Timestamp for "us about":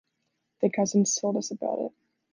1.37-1.77